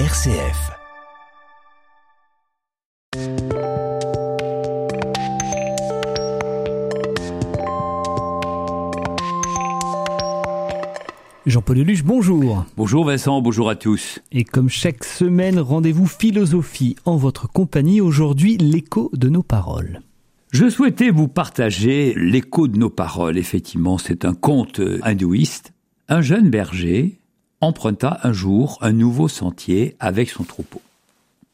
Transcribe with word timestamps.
RCF. 0.00 0.72
Jean-Paul 11.46 11.76
Deluche, 11.76 12.02
bonjour. 12.02 12.66
Bonjour 12.76 13.04
Vincent, 13.04 13.40
bonjour 13.40 13.70
à 13.70 13.76
tous. 13.76 14.18
Et 14.32 14.42
comme 14.42 14.68
chaque 14.68 15.04
semaine, 15.04 15.60
rendez-vous 15.60 16.06
philosophie 16.08 16.96
en 17.04 17.16
votre 17.16 17.46
compagnie. 17.46 18.00
Aujourd'hui, 18.00 18.56
l'écho 18.56 19.12
de 19.12 19.28
nos 19.28 19.44
paroles. 19.44 20.00
Je 20.50 20.68
souhaitais 20.68 21.10
vous 21.10 21.28
partager 21.28 22.14
l'écho 22.16 22.66
de 22.66 22.78
nos 22.78 22.90
paroles. 22.90 23.38
Effectivement, 23.38 23.98
c'est 23.98 24.24
un 24.24 24.34
conte 24.34 24.80
hindouiste. 25.04 25.72
Un 26.08 26.20
jeune 26.20 26.50
berger 26.50 27.20
emprunta 27.66 28.20
un 28.22 28.32
jour 28.32 28.78
un 28.80 28.92
nouveau 28.92 29.28
sentier 29.28 29.96
avec 30.00 30.30
son 30.30 30.44
troupeau. 30.44 30.82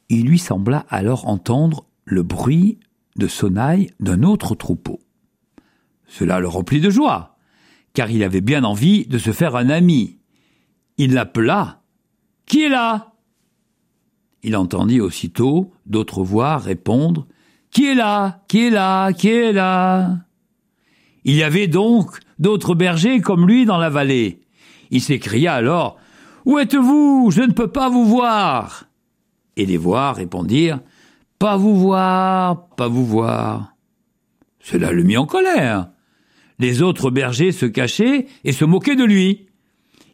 Il 0.09 0.27
lui 0.27 0.39
sembla 0.39 0.85
alors 0.89 1.29
entendre 1.29 1.85
le 2.05 2.23
bruit 2.23 2.79
de 3.17 3.27
sonnaille 3.27 3.91
d'un 4.01 4.23
autre 4.23 4.55
troupeau. 4.55 5.01
Cela 6.07 6.41
le 6.41 6.49
remplit 6.49 6.81
de 6.81 6.91
joie 6.91 7.31
car 7.93 8.11
il 8.11 8.23
avait 8.23 8.41
bien 8.41 8.65
envie 8.65 9.07
de 9.07 9.19
se 9.19 9.33
faire 9.33 9.57
un 9.57 9.69
ami. 9.69 10.19
Il 10.97 11.15
l'appela. 11.15 11.83
Qui 12.47 12.63
est 12.63 12.69
là? 12.69 13.13
Il 14.43 14.57
entendit 14.57 15.01
aussitôt 15.01 15.73
d'autres 15.87 16.23
voix 16.23 16.57
répondre. 16.57 17.27
Qui 17.71 17.87
est 17.87 17.95
là? 17.95 18.43
Qui 18.49 18.67
est 18.67 18.71
là? 18.71 19.13
Qui 19.13 19.29
est 19.29 19.53
là? 19.53 20.19
Il 21.25 21.35
y 21.35 21.43
avait 21.43 21.69
donc 21.69 22.19
d'autres 22.39 22.75
bergers 22.75 23.21
comme 23.21 23.47
lui 23.47 23.67
dans 23.67 23.79
la 23.79 23.91
vallée. 23.91 24.41
Il 24.91 25.01
s'écria 25.01 25.55
alors. 25.55 25.99
Où 26.45 26.59
êtes-vous? 26.59 27.31
Je 27.31 27.43
ne 27.43 27.53
peux 27.53 27.69
pas 27.69 27.89
vous 27.89 28.05
voir. 28.05 28.87
Et 29.57 29.67
les 29.67 29.77
voix 29.77 30.13
répondirent. 30.13 30.81
Pas 31.39 31.57
vous 31.57 31.79
voir, 31.79 32.69
pas 32.77 32.89
vous 32.89 33.07
voir. 33.07 33.75
Cela 34.61 34.93
le 34.93 35.03
mit 35.03 35.17
en 35.17 35.27
colère. 35.27 35.91
Les 36.59 36.83
autres 36.83 37.11
bergers 37.11 37.53
se 37.53 37.67
cachaient 37.67 38.27
et 38.45 38.53
se 38.53 38.65
moquaient 38.65 38.97
de 38.97 39.05
lui. 39.05 39.47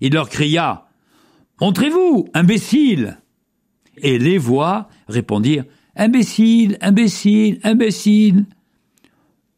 Il 0.00 0.14
leur 0.14 0.28
cria 0.28 0.86
Montrez-vous, 1.60 2.28
imbécile 2.34 3.18
Et 3.96 4.18
les 4.18 4.38
voix 4.38 4.88
répondirent 5.08 5.64
Imbécile, 5.96 6.76
imbécile, 6.82 7.58
imbécile. 7.62 8.44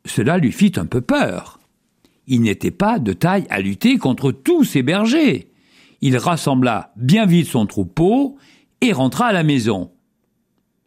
Cela 0.04 0.38
lui 0.38 0.52
fit 0.52 0.72
un 0.76 0.86
peu 0.86 1.00
peur. 1.00 1.57
Il 2.30 2.42
n'était 2.42 2.70
pas 2.70 2.98
de 2.98 3.14
taille 3.14 3.46
à 3.48 3.60
lutter 3.60 3.96
contre 3.96 4.32
tous 4.32 4.62
ces 4.62 4.82
bergers. 4.82 5.50
Il 6.02 6.16
rassembla 6.18 6.92
bien 6.94 7.24
vite 7.24 7.48
son 7.48 7.64
troupeau 7.64 8.36
et 8.82 8.92
rentra 8.92 9.28
à 9.28 9.32
la 9.32 9.42
maison. 9.42 9.90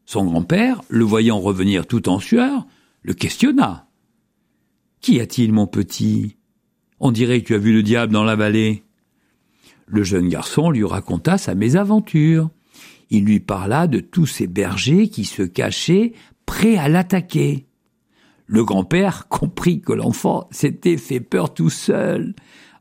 Son 0.06 0.26
grand-père, 0.26 0.82
le 0.88 1.04
voyant 1.04 1.40
revenir 1.40 1.88
tout 1.88 2.10
en 2.10 2.20
sueur, 2.20 2.68
le 3.02 3.14
questionna. 3.14 3.88
Qu'y 5.02 5.20
a-t-il, 5.20 5.52
mon 5.52 5.66
petit? 5.66 6.38
On 7.00 7.12
dirait 7.12 7.42
que 7.42 7.48
tu 7.48 7.56
as 7.56 7.58
vu 7.58 7.74
le 7.74 7.82
diable 7.82 8.14
dans 8.14 8.24
la 8.24 8.36
vallée. 8.36 8.84
Le 9.88 10.04
jeune 10.04 10.30
garçon 10.30 10.70
lui 10.70 10.86
raconta 10.86 11.40
sa 11.40 11.56
mésaventure. 11.56 12.52
Il 13.10 13.26
lui 13.26 13.40
parla 13.40 13.88
de 13.88 14.00
tous 14.00 14.28
ces 14.28 14.46
bergers 14.46 15.10
qui 15.10 15.26
se 15.26 15.42
cachaient, 15.42 16.14
prêts 16.46 16.78
à 16.78 16.88
l'attaquer. 16.88 17.66
Le 18.52 18.66
grand-père 18.66 19.28
comprit 19.30 19.80
que 19.80 19.94
l'enfant 19.94 20.48
s'était 20.52 20.98
fait 20.98 21.22
peur 21.22 21.54
tout 21.54 21.70
seul, 21.70 22.36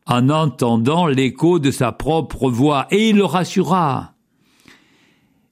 en 0.04 0.28
entendant 0.28 1.06
l'écho 1.06 1.60
de 1.60 1.70
sa 1.70 1.92
propre 1.92 2.50
voix, 2.50 2.88
et 2.90 3.10
il 3.10 3.16
le 3.16 3.24
rassura. 3.24 4.14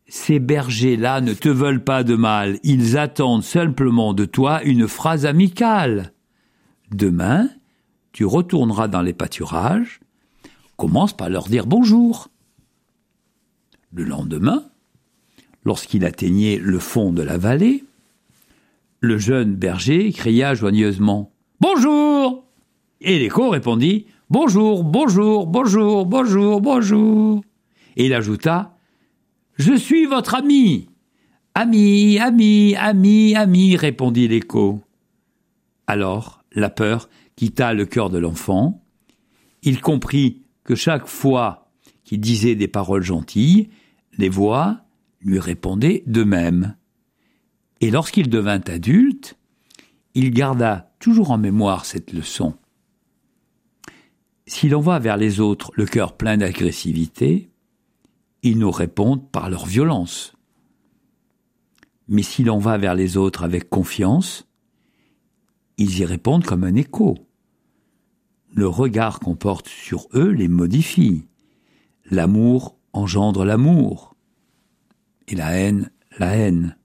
Ces 0.09 0.41
bergers-là 0.41 1.21
ne 1.21 1.35
te 1.35 1.49
veulent 1.49 1.85
pas 1.85 2.03
de 2.03 2.17
mal, 2.17 2.59
ils 2.65 2.99
attendent 2.99 3.45
simplement 3.45 4.13
de 4.13 4.25
toi 4.25 4.61
une 4.65 4.89
phrase 4.89 5.25
amicale. 5.25 6.13
Demain, 6.91 7.49
tu 8.13 8.25
retourneras 8.25 8.89
dans 8.89 9.03
les 9.03 9.13
pâturages, 9.13 10.01
commence 10.77 11.17
par 11.17 11.29
leur 11.29 11.47
dire 11.47 11.67
bonjour. 11.67 12.29
Le 13.93 14.03
lendemain, 14.03 14.65
lorsqu'il 15.65 16.05
atteignait 16.05 16.57
le 16.57 16.81
fond 16.81 17.13
de 17.13 17.23
la 17.23 17.39
vallée, 17.39 17.85
le 19.01 19.19
jeune 19.19 19.55
berger 19.55 20.13
cria 20.13 20.55
joyeusement 20.55 21.33
Bonjour 21.61 22.45
Et 23.01 23.19
l'écho 23.19 23.49
répondit 23.51 24.07
Bonjour, 24.31 24.85
bonjour, 24.85 25.47
bonjour, 25.47 26.05
bonjour, 26.05 26.61
bonjour. 26.61 27.43
Et 27.97 28.07
il 28.07 28.15
ajouta 28.15 28.77
Je 29.55 29.75
suis 29.75 30.05
votre 30.05 30.35
ami. 30.35 30.91
Ami, 31.55 32.19
ami, 32.19 32.77
ami, 32.77 33.35
ami, 33.35 33.77
répondit 33.77 34.29
l'écho. 34.29 34.83
Alors, 35.87 36.45
la 36.53 36.69
peur 36.69 37.09
quitta 37.37 37.73
le 37.73 37.87
cœur 37.87 38.11
de 38.11 38.19
l'enfant. 38.19 38.85
Il 39.63 39.81
comprit 39.81 40.43
que 40.63 40.75
chaque 40.75 41.07
fois 41.07 41.71
qu'il 42.05 42.21
disait 42.21 42.55
des 42.55 42.69
paroles 42.69 43.03
gentilles, 43.03 43.71
les 44.19 44.29
voix 44.29 44.83
lui 45.21 45.39
répondaient 45.39 46.03
de 46.07 46.23
même. 46.23 46.77
Et 47.81 47.91
lorsqu'il 47.91 48.29
devint 48.29 48.61
adulte, 48.67 49.39
il 50.15 50.31
garda 50.31 50.93
toujours 50.99 51.31
en 51.31 51.39
mémoire 51.39 51.85
cette 51.85 52.13
leçon. 52.13 52.55
Si 54.47 54.69
l'on 54.69 54.81
va 54.81 54.99
vers 54.99 55.17
les 55.17 55.41
autres 55.41 55.71
le 55.75 55.85
cœur 55.85 56.17
plein 56.17 56.39
d'agressivité, 56.39 57.51
ils 58.43 58.59
nous 58.59 58.71
répondent 58.71 59.31
par 59.31 59.51
leur 59.51 59.67
violence. 59.67 60.33
Mais 62.09 62.23
si 62.23 62.43
l'on 62.43 62.59
va 62.59 62.79
vers 62.79 62.95
les 62.95 63.17
autres 63.17 63.45
avec 63.45 63.69
confiance, 63.69 64.49
ils 65.77 65.99
y 65.99 66.05
répondent 66.05 66.45
comme 66.45 66.65
un 66.65 66.75
écho. 66.75 67.17
Le 68.51 68.67
regard 68.67 69.21
qu'on 69.21 69.37
porte 69.37 69.69
sur 69.69 70.09
eux 70.15 70.31
les 70.31 70.49
modifie. 70.49 71.27
L'amour 72.11 72.79
engendre 72.95 73.45
l'amour. 73.45 74.17
Et 75.29 75.35
la 75.35 75.53
haine, 75.53 75.91
la 76.19 76.35
haine. 76.37 76.78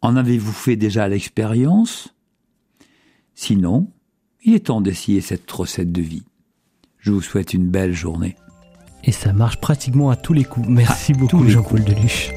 En 0.00 0.16
avez-vous 0.16 0.52
fait 0.52 0.76
déjà 0.76 1.08
l'expérience? 1.08 2.14
Sinon, 3.34 3.90
il 4.42 4.54
est 4.54 4.66
temps 4.66 4.80
d'essayer 4.80 5.20
cette 5.20 5.50
recette 5.50 5.92
de 5.92 6.02
vie. 6.02 6.24
Je 6.98 7.12
vous 7.12 7.22
souhaite 7.22 7.54
une 7.54 7.68
belle 7.68 7.92
journée. 7.92 8.36
Et 9.04 9.12
ça 9.12 9.32
marche 9.32 9.60
pratiquement 9.60 10.10
à 10.10 10.16
tous 10.16 10.32
les 10.32 10.44
coups. 10.44 10.68
Merci 10.68 11.12
beaucoup 11.12 11.48
Jean-Paul 11.48 11.84
Deluche. 11.84 12.30